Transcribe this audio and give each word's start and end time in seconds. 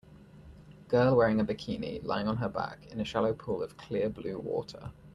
Girl 0.87 1.15
wearing 1.15 1.39
a 1.39 1.45
bikini 1.45 2.03
lying 2.03 2.27
on 2.27 2.37
her 2.37 2.49
back 2.49 2.87
in 2.87 2.99
a 2.99 3.05
shallow 3.05 3.33
pool 3.35 3.61
of 3.61 3.77
clear 3.77 4.09
blue 4.09 4.39
water. 4.39 4.91